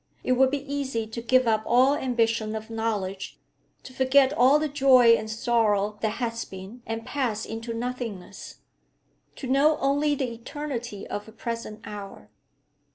[0.23, 3.39] It would be easy to give up all ambition of knowledge,
[3.83, 8.61] to forget all the joy and sorrow that has been and passed into nothingness;
[9.35, 12.31] to know only the eternity of a present hour.